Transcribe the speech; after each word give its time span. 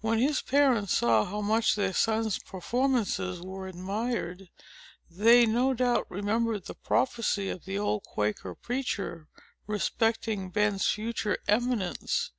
When 0.00 0.20
his 0.20 0.40
parents 0.40 0.92
saw 0.96 1.24
how 1.24 1.40
much 1.40 1.74
their 1.74 1.92
son's 1.92 2.38
performances 2.38 3.42
were 3.42 3.66
admired, 3.66 4.50
they 5.10 5.46
no 5.46 5.74
doubt 5.74 6.08
remembered 6.08 6.66
the 6.66 6.76
prophecy 6.76 7.48
of 7.48 7.64
the 7.64 7.76
old 7.76 8.04
Quaker 8.04 8.54
preacher, 8.54 9.26
respecting 9.66 10.50
Ben's 10.50 10.86
future 10.86 11.38
eminence. 11.48 12.30